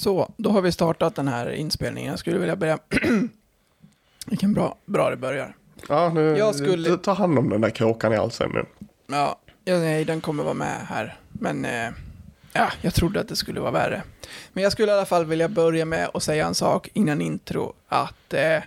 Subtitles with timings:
[0.00, 2.10] Så, då har vi startat den här inspelningen.
[2.10, 2.78] Jag skulle vilja börja...
[4.26, 5.56] Vilken bra, bra det börjar.
[5.88, 8.64] Ja, nu, Jag skulle- ta hand om den där kråkan i halsen nu.
[9.06, 11.18] Ja, nej, den kommer vara med här.
[11.32, 11.90] Men eh,
[12.52, 14.02] ja, jag trodde att det skulle vara värre.
[14.52, 17.72] Men jag skulle i alla fall vilja börja med att säga en sak innan intro.
[17.88, 18.58] Att eh,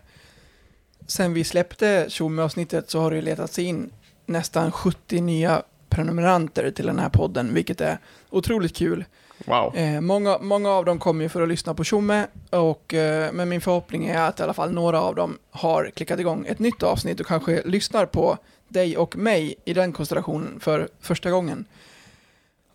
[1.08, 3.92] sen vi släppte Tjomme-avsnittet så har det ju letats in
[4.26, 5.64] nästan 70 nya
[5.96, 7.98] prenumeranter till den här podden, vilket är
[8.30, 9.06] otroligt kul.
[9.46, 9.76] Wow.
[9.76, 13.50] Eh, många, många av dem kommer ju för att lyssna på Tjomme, och, eh, men
[13.50, 16.84] min förhoppning är att i alla fall några av dem har klickat igång ett nytt
[16.84, 18.38] avsnitt och kanske lyssnar på
[18.68, 21.66] dig och mig i den konstellationen för första gången.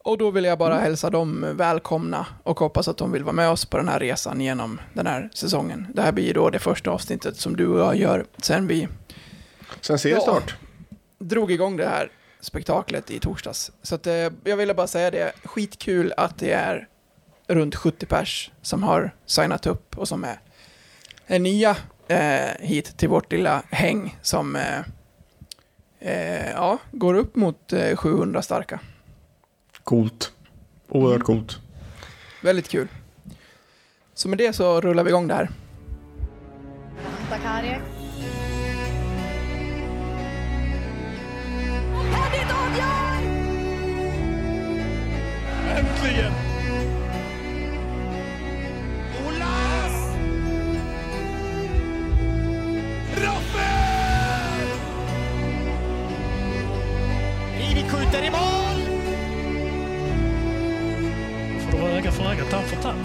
[0.05, 3.51] Och då vill jag bara hälsa dem välkomna och hoppas att de vill vara med
[3.51, 5.87] oss på den här resan genom den här säsongen.
[5.95, 8.89] Det här blir då det första avsnittet som du och jag gör sen vi
[9.81, 10.21] Sen ser Ja.
[10.21, 10.55] start.
[11.19, 12.11] drog igång det här
[12.41, 13.73] spektaklet i torsdags.
[13.83, 16.89] Så att, eh, jag ville bara säga det, skitkul att det är
[17.47, 20.41] runt 70 pers som har signat upp och som är,
[21.27, 21.77] är nya
[22.09, 24.81] eh, hit till vårt lilla häng som eh,
[26.01, 28.81] eh, ja, går upp mot eh, 700 starka.
[29.85, 30.33] Coolt.
[30.91, 31.03] Mm.
[31.03, 31.59] Oerhört coolt.
[32.43, 32.89] Väldigt kul.
[34.15, 35.51] Så med det så rullar vi igång det här.
[57.99, 58.79] Skjuter i mål!
[61.71, 63.05] får vara öga för öga, tand för tand.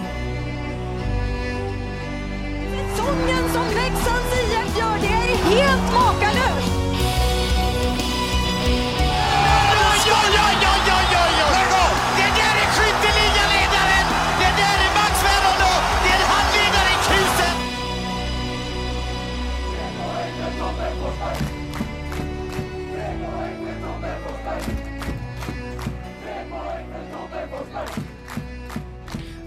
[2.70, 6.73] Säsongen som Leksands IF gör, det är helt makalöst!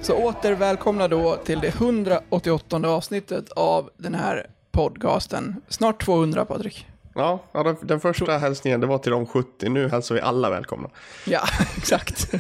[0.08, 5.56] Så åter välkomna då till det 188 avsnittet av den här podcasten.
[5.68, 6.88] Snart 200 Patrik.
[7.16, 9.70] Ja, ja den, den första hälsningen det var till de 70.
[9.70, 10.90] Nu hälsar vi alla välkomna.
[11.26, 11.42] Ja,
[11.78, 12.34] exakt.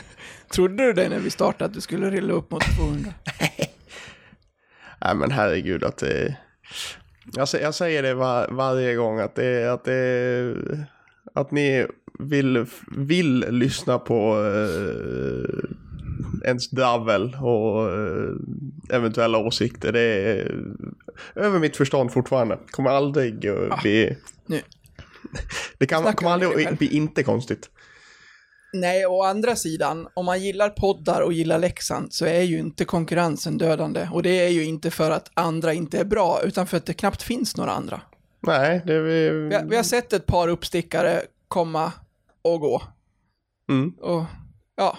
[0.49, 3.13] Trodde du det när vi startade att du skulle rilla upp mot 200?
[5.01, 6.37] Nej men herregud att det...
[7.33, 10.55] Jag, jag säger det var, varje gång att det, att det...
[11.33, 11.87] Att ni
[12.19, 12.65] vill,
[12.97, 15.69] vill lyssna på eh,
[16.45, 18.33] ens dravel och eh,
[18.89, 19.91] eventuella åsikter.
[19.91, 20.61] Det är
[21.35, 22.59] över mitt förstånd fortfarande.
[22.71, 24.17] Kommer aldrig att bli...
[24.45, 24.61] Nu.
[25.77, 27.69] Det kan, kommer aldrig att bli inte konstigt.
[28.73, 32.85] Nej, å andra sidan, om man gillar poddar och gillar Leksand så är ju inte
[32.85, 34.09] konkurrensen dödande.
[34.13, 36.93] Och det är ju inte för att andra inte är bra, utan för att det
[36.93, 38.01] knappt finns några andra.
[38.39, 39.01] Nej, det...
[39.01, 41.91] Vi, Vi har, vi har sett ett par uppstickare komma
[42.41, 42.83] och gå.
[43.69, 43.89] mm.
[43.89, 44.23] Och
[44.75, 44.97] ja,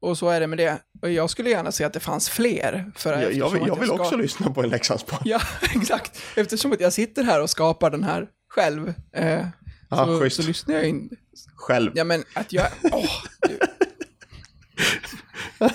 [0.00, 0.78] och så är det med det.
[1.02, 2.92] Och jag skulle gärna se att det fanns fler.
[2.96, 5.22] För jag, jag, vill- jag vill ska- också lyssna på en Leksandspodd.
[5.24, 5.40] Ja,
[5.76, 6.22] exakt.
[6.36, 8.94] Eftersom att jag sitter här och skapar den här själv.
[9.16, 9.46] Eh,
[9.92, 10.36] Ja, så, schysst.
[10.36, 11.10] så lyssnar jag in.
[11.56, 11.92] Själv.
[11.94, 12.66] Ja, men att jag...
[12.92, 13.04] Åh.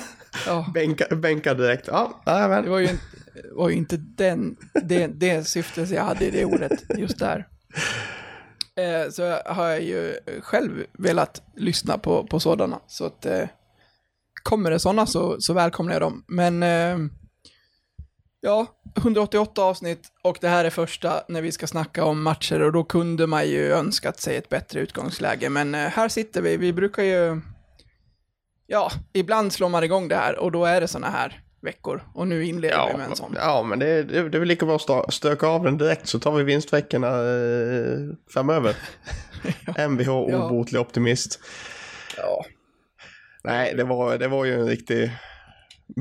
[0.48, 1.88] Ja, Bänka, bänka direkt.
[1.88, 2.64] Ja, nej, men.
[2.64, 3.04] det var ju inte,
[3.52, 7.48] var ju inte den, det, det syftet jag hade i det ordet just där.
[8.76, 12.80] Eh, så har jag ju själv velat lyssna på, på sådana.
[12.88, 13.44] Så att eh,
[14.46, 16.24] kommer det sådana så, så välkomnar jag dem.
[16.28, 16.98] Men eh,
[18.42, 18.68] ja,
[18.98, 22.84] 188 avsnitt och det här är första när vi ska snacka om matcher och då
[22.84, 25.50] kunde man ju önskat sig ett bättre utgångsläge.
[25.50, 27.42] Men eh, här sitter vi, vi brukar ju,
[28.68, 32.04] ja, ibland slår man igång det här och då är det sådana här veckor.
[32.14, 33.36] Och nu inleder vi med en sån.
[33.36, 36.20] ja, men det, det, det är väl lika bra att stöka av den direkt så
[36.20, 38.00] tar vi vinstveckorna eh,
[38.34, 38.76] framöver.
[39.88, 41.40] Mvh obotlig optimist.
[42.18, 42.46] Ja.
[43.46, 45.12] Nej, det var, det var ju en riktig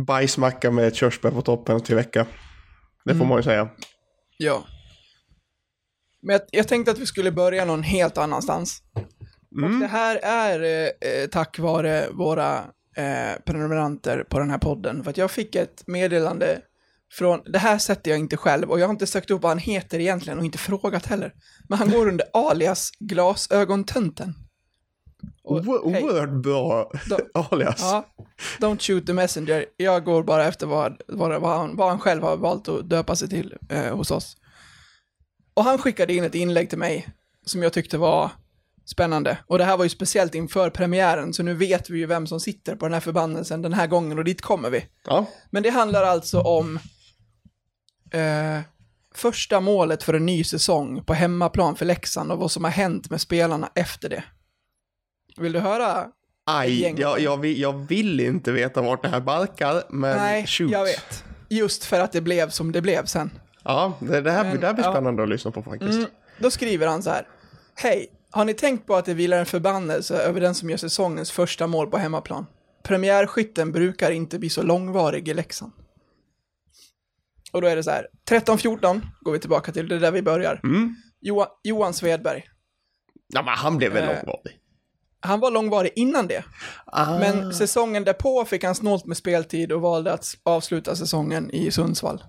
[0.06, 2.26] bajsmacka med ett körsbär på toppen till vecka.
[3.04, 3.28] Det får Mm.
[3.28, 3.68] man ju säga.
[4.38, 4.64] Ja.
[6.22, 8.82] Men jag, jag tänkte att vi skulle börja någon helt annanstans.
[9.64, 12.58] Och det här är eh, eh, tack vare våra
[12.96, 15.04] eh, prenumeranter på den här podden.
[15.04, 16.60] För att jag fick ett meddelande
[17.12, 19.58] från, det här sätter jag inte själv och jag har inte sökt upp vad han
[19.58, 21.32] heter egentligen och inte frågat heller.
[21.68, 24.34] Men han går under alias Glasögontönten.
[25.44, 27.18] Oerhört bra Då-
[27.50, 27.80] alias.
[27.80, 28.06] Ja,
[28.60, 29.66] don't shoot the messenger.
[29.76, 33.16] Jag går bara efter vad, vad, vad, han, vad han själv har valt att döpa
[33.16, 34.36] sig till eh, hos oss.
[35.54, 37.08] Och han skickade in ett inlägg till mig
[37.46, 38.30] som jag tyckte var
[38.86, 39.38] Spännande.
[39.46, 42.40] Och det här var ju speciellt inför premiären, så nu vet vi ju vem som
[42.40, 44.86] sitter på den här förbannelsen den här gången och dit kommer vi.
[45.06, 45.26] Ja.
[45.50, 46.78] Men det handlar alltså om
[48.12, 48.60] eh,
[49.14, 53.10] första målet för en ny säsong på hemmaplan för Leksand och vad som har hänt
[53.10, 54.24] med spelarna efter det.
[55.36, 56.08] Vill du höra?
[56.46, 60.70] Aj, jag, jag, vill, jag vill inte veta vart det här barkar, men Nej, shoot.
[60.70, 61.24] jag vet.
[61.48, 63.30] Just för att det blev som det blev sen.
[63.64, 64.92] Ja, det, det, här, Men, det här blir ja.
[64.92, 65.92] spännande att lyssna på faktiskt.
[65.98, 67.26] Mm, då skriver han så här.
[67.74, 71.30] Hej, har ni tänkt på att det vilar en förbannelse över den som gör säsongens
[71.30, 72.46] första mål på hemmaplan?
[72.82, 75.72] Premiärskytten brukar inte bli så långvarig i Leksand.
[77.52, 80.22] Och då är det så här, 13-14 går vi tillbaka till, det är där vi
[80.22, 80.60] börjar.
[80.64, 80.96] Mm.
[81.20, 82.44] Johan, Johan Svedberg,
[83.28, 84.58] Ja, men han blev väl Eh, långvarig.
[85.24, 86.44] Han var långvarig innan det,
[86.86, 87.18] Ah.
[87.18, 92.24] men säsongen därpå fick han snålt med speltid och valde att avsluta säsongen i Sundsvall.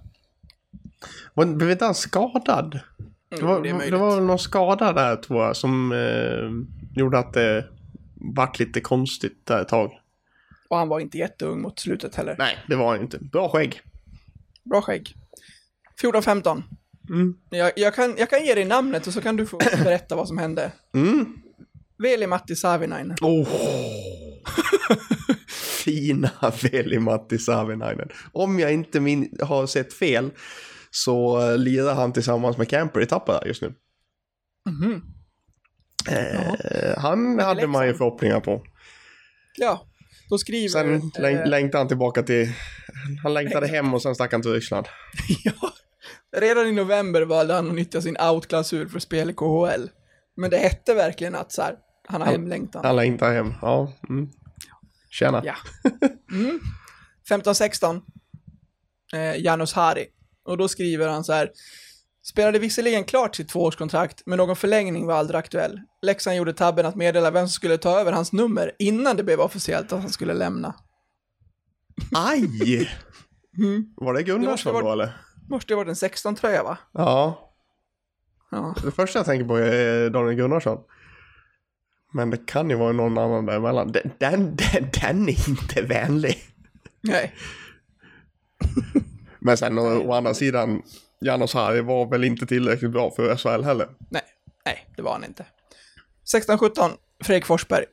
[1.34, 2.80] Var, blev inte han skadad?
[3.30, 7.66] Det var, det det var någon skada där tror jag som eh, gjorde att det
[8.36, 9.92] vart lite konstigt där ett tag.
[10.70, 12.36] Och han var inte jätteung mot slutet heller.
[12.40, 13.18] Nej, det var han inte.
[13.20, 13.82] Bra skägg.
[14.64, 15.16] Bra skägg.
[16.02, 16.64] 14-15.
[17.10, 17.38] Mm.
[17.50, 20.28] Jag, jag, kan, jag kan ge dig namnet och så kan du få berätta vad
[20.28, 20.72] som hände.
[20.94, 21.42] Mm.
[21.98, 23.18] Veli-Matti Savinainen.
[23.22, 23.48] Oh.
[25.84, 26.30] Fina
[26.62, 28.10] Veli-Matti Savinainen.
[28.32, 30.32] Om jag inte min, har sett fel
[30.92, 33.74] så lirar han tillsammans med Camper i Tappara just nu.
[34.70, 35.02] Mhm.
[36.10, 38.64] Eh, han hade man ju förhoppningar på.
[39.58, 39.86] Ja,
[40.30, 40.70] då skriver...
[40.70, 42.52] Sen läng- eh, längtade han tillbaka till...
[43.24, 44.86] Han längtade hem och sen stack han till Ryssland.
[45.44, 45.74] ja,
[46.38, 49.88] redan i november valde han att nyttja sin outklausul för spel i KHL.
[50.36, 51.76] Men det hette verkligen att så här,
[52.08, 52.86] han har hemlängtan.
[52.86, 53.54] Han längtar hem.
[53.62, 53.94] Ja.
[54.10, 54.30] Mm.
[55.10, 55.42] Tjena.
[55.46, 55.56] Ja.
[56.32, 56.60] Mm.
[57.30, 58.02] 15-16.
[59.14, 60.08] Eh, Janos Hari.
[60.46, 61.52] Och då skriver han så här.
[62.24, 65.82] Spelade visserligen klart sitt tvåårskontrakt, men någon förlängning var aldrig aktuell.
[66.02, 69.40] Leksand gjorde tabben att meddela vem som skulle ta över hans nummer innan det blev
[69.40, 70.76] officiellt att han skulle lämna.
[72.16, 72.90] Aj!
[73.58, 73.86] Mm.
[73.96, 75.18] Var det Gunnarsson då eller?
[75.50, 76.78] Måste det varit en 16-tröja va?
[76.92, 77.45] Ja.
[78.56, 78.76] Ja.
[78.84, 80.80] Det första jag tänker på är Daniel Gunnarsson.
[82.14, 83.92] Men det kan ju vara någon annan däremellan.
[83.92, 86.38] Den, den, den, den är inte vänlig.
[87.02, 87.34] Nej.
[89.40, 90.82] Men sen å, å andra sidan,
[91.22, 93.88] Janos Harry var väl inte tillräckligt bra för SHL heller.
[94.10, 94.22] Nej.
[94.66, 95.46] Nej, det var han inte.
[96.34, 96.92] 16-17.
[97.24, 97.86] Fredrik Forsberg.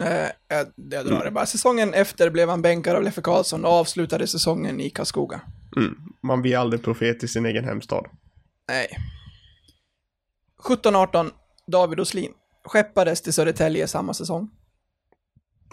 [0.00, 1.46] Eh, jag, jag drar det bara.
[1.46, 5.40] Säsongen efter blev han bänkad av Leffe Karlsson och avslutade säsongen i Karlskoga.
[5.76, 5.94] Mm.
[6.22, 8.06] Man blir aldrig profet i sin egen hemstad.
[8.68, 8.98] Nej.
[10.64, 11.30] 17-18,
[11.66, 12.32] David Oslin.
[12.64, 14.50] Skeppades till Södertälje samma säsong.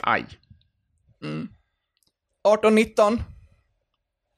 [0.01, 0.25] Aj.
[1.23, 1.47] Mm.
[2.47, 3.19] 18-19.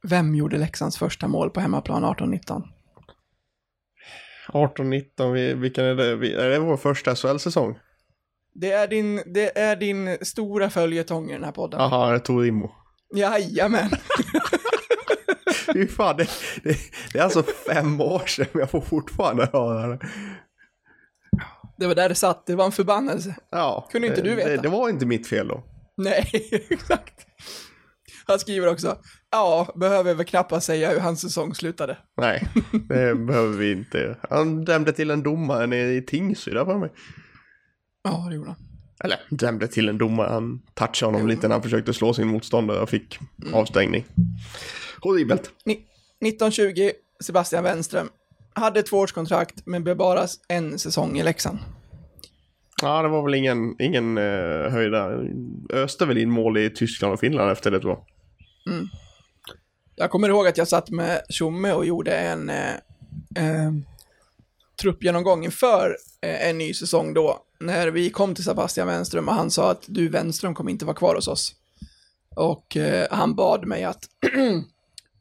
[0.04, 2.64] Vem gjorde Leksands första mål på hemmaplan 18-19?
[4.54, 6.16] 18-19, vi- vilken är det?
[6.16, 7.80] Vi- Är det vår första SHL-säsong?
[8.54, 11.80] Det är din, det är din stora följetong i den här podden.
[11.80, 12.72] Jaha, det är Torimo.
[13.16, 13.90] Jajamän.
[15.74, 16.28] Fy fan, det,
[16.64, 16.78] det,
[17.14, 20.00] det är alltså fem år sedan men jag får fortfarande höra det.
[21.80, 23.36] Det var där det satt, det var en förbannelse.
[23.52, 24.50] Ja, Kunde inte det- du veta?
[24.50, 25.64] Det, det var inte mitt fel då.
[25.98, 26.30] Nej,
[26.70, 27.26] exakt.
[28.26, 28.98] Han skriver också,
[29.32, 31.98] ja, behöver väl knappast säga hur hans säsong slutade.
[32.22, 34.18] Nej, det behöver vi inte.
[34.30, 36.90] Han dömde till en domare nere i Tingsryd där för mig.
[38.04, 38.60] Ja, det gjorde han.
[39.04, 42.80] Eller dömde till en domare, han touchade honom lite när han försökte slå sin motståndare
[42.80, 43.20] och fick
[43.54, 44.06] avstängning.
[45.02, 45.52] Horribelt.
[45.66, 45.84] Ni-
[46.22, 48.10] 1920, Sebastian Wenström.
[48.54, 51.60] Hade tvåårskontrakt, men blev bara en säsong i Leksand.
[52.82, 55.12] Ja, det var väl ingen, ingen uh, höjda.
[55.74, 58.04] Öste väl in mål i Tyskland och Finland efter det tror jag.
[59.96, 62.74] Jag kommer ihåg att jag satt med Tjomme och gjorde en eh,
[63.36, 63.72] eh,
[64.82, 67.40] truppgenomgång inför eh, en ny säsong då.
[67.60, 70.96] När vi kom till Sebastian Wenström och han sa att du Wenström kommer inte vara
[70.96, 71.56] kvar hos oss.
[72.36, 74.04] Och eh, han bad mig att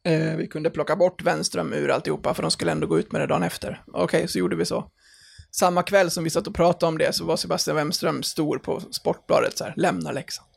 [0.07, 3.21] eh, vi kunde plocka bort Wenström ur alltihopa för de skulle ändå gå ut med
[3.21, 3.83] det dagen efter.
[3.93, 4.91] Okej, så gjorde vi så.
[5.51, 8.81] Samma kväll som vi satt och pratade om det så var Sebastian Wenström stor på
[8.81, 10.49] Sportbladet så här, lämna Leksand.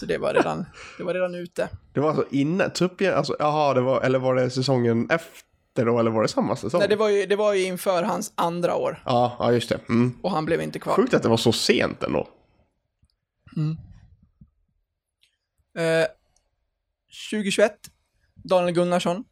[0.00, 0.64] Så det var redan,
[0.98, 1.68] det var redan ute.
[1.92, 5.98] Det var alltså innan, truppgen, alltså jaha, det var, eller var det säsongen efter då,
[5.98, 6.78] eller var det samma säsong?
[6.78, 9.80] Nej, det var, ju, det var ju inför hans andra år Ja, ja just det.
[9.88, 10.18] Mm.
[10.22, 10.94] och han blev inte kvar.
[10.94, 12.28] Sjukt att det var så sent ändå.
[15.78, 16.06] Eh,
[17.30, 17.74] 2021,
[18.44, 19.24] Daniel Gunnarsson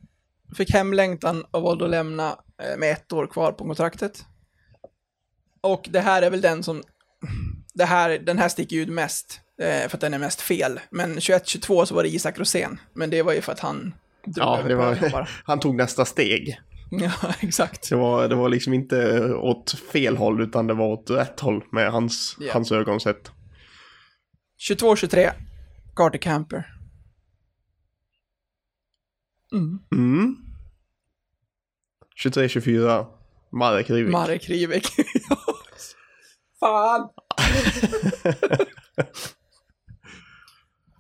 [0.57, 2.29] fick hemlängtan och valde att lämna
[2.63, 4.25] eh, med ett år kvar på kontraktet.
[5.61, 6.83] Och det här är väl den som,
[7.75, 10.81] det här, den här sticker ut mest, eh, för att den är mest fel.
[10.91, 14.63] Men 21-22 så var det Isak Rosén, men det var ju för att han Ja,
[14.67, 16.61] det var, han tog nästa steg.
[16.93, 17.89] Ja, exakt.
[17.91, 21.65] Det var, det var liksom inte åt fel håll utan det var åt rätt håll
[21.73, 22.53] med hans, Ja.
[22.53, 23.31] hans ögon sett.
[24.69, 25.31] 22-23.
[25.97, 26.75] Carter Camper.
[29.53, 29.79] Mm.
[29.93, 30.37] Mm.
[32.25, 33.07] 23-24.
[33.53, 34.13] Marek Rivik.
[34.13, 34.87] Marek Rivik.
[36.61, 37.09] Fan!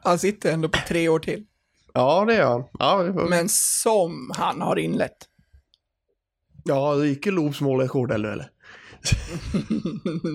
[0.02, 1.46] han sitter ändå på tre år till.
[1.94, 2.64] Ja, det gör han.
[2.78, 3.12] Ja, det.
[3.12, 5.28] Men som han har inlett.
[6.64, 8.28] ja ryker Loobs målrekord eller?
[8.32, 8.50] eller?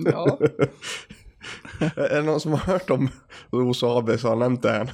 [0.12, 0.38] ja.
[1.96, 3.08] är det någon som har hört om
[3.52, 4.90] Ros AB så har nämnt det än?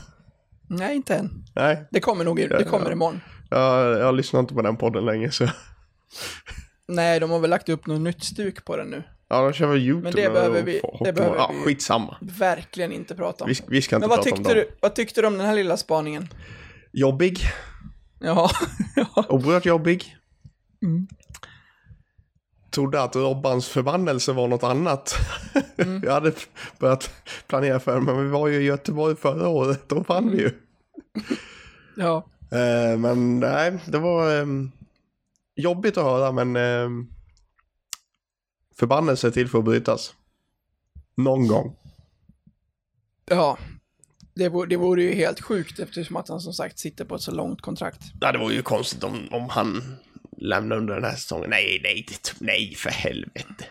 [0.79, 1.45] Nej, inte än.
[1.55, 2.93] Nej, Det kommer nog det kommer Ja.
[2.93, 3.21] imorgon.
[3.51, 5.49] jag, jag lyssnar inte på den podden länge så.
[6.89, 9.03] Nej, de har väl lagt upp något nytt stuk på den nu.
[9.29, 10.03] Ja, de kör väl YouTube.
[10.03, 12.17] Men det behöver vi- det behöver ja, vi- skitsamma.
[12.21, 13.49] Verkligen inte prata om.
[13.51, 14.65] Vi, vi ska inte Men vad prata om tyckte, dem.
[14.71, 16.29] du, vad tyckte du om den här lilla spaningen?
[16.93, 17.41] Jobbig.
[18.21, 18.51] Ja,
[18.97, 19.25] ja.
[19.29, 20.17] Oerhört jobbig.
[20.83, 21.07] Mm.
[22.73, 25.15] Trodde att Robbans förbannelse var något annat.
[25.77, 26.03] Mm.
[26.05, 26.33] jag hade
[26.79, 27.11] börjat
[27.47, 29.89] planera för men vi var ju i Göteborg förra året.
[29.89, 30.51] Då vann vi ju.
[31.97, 32.27] ja.
[32.51, 34.71] Eh, men nej, det var ehm,
[35.57, 37.09] jobbigt att höra men um,
[38.77, 40.15] förbannelse till för att brytas.
[41.15, 41.77] Någon gång.
[43.25, 43.59] Ja.
[44.35, 47.23] Det vore, det vore ju helt sjukt eftersom att han som sagt sitter på ett
[47.23, 48.01] så långt kontrakt.
[48.21, 49.83] Ja, det var ju konstigt om, om han
[50.43, 51.51] lämnar under den här säsongen.
[51.51, 52.07] Nej, nej,
[52.41, 53.65] nej för helvete.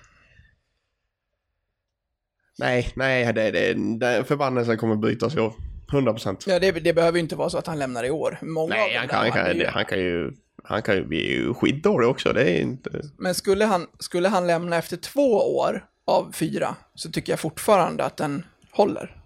[2.59, 5.53] Nej, nej, det, det, det, förbannelsen kommer brytas i år.
[5.91, 6.43] 100 procent.
[6.47, 8.39] Ja, det, det behöver ju inte vara så att han lämnar i år.
[8.41, 10.31] Många Nej, han kan, han, kan, ju- han kan ju...
[10.63, 13.01] Han kan ju bli skitdålig också, det är inte...
[13.17, 18.03] Men skulle han, skulle han lämna efter två år av fyra så tycker jag fortfarande
[18.03, 19.21] att den håller.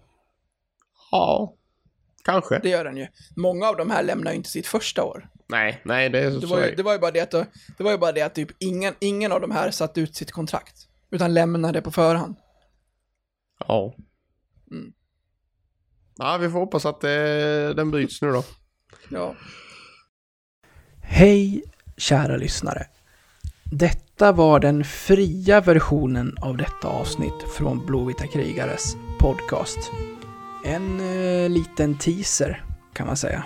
[1.12, 1.54] Ja,
[2.24, 2.60] kanske.
[2.64, 3.08] Det gör den ju.
[3.36, 5.30] Många av de här lämnar ju inte sitt första år.
[5.48, 6.40] Nej, nej, det är så.
[6.40, 7.32] Det var, ju, det var ju bara det att,
[7.78, 10.32] det var ju bara det att typ ingen, ingen av de här satt ut sitt
[10.32, 10.88] kontrakt.
[11.12, 12.36] Utan lämnade på förhand.
[13.68, 13.96] Ja.
[14.72, 14.94] Mm.
[16.18, 17.10] Ja, vi får hoppas att eh,
[17.76, 18.44] den bryts nu då.
[19.10, 19.36] Ja.
[21.02, 21.64] Hej
[21.98, 22.88] kära lyssnare.
[23.72, 29.92] Detta var den fria versionen av detta avsnitt från Blåvita krigares podcast.
[30.66, 33.46] En eh, liten teaser kan man säga.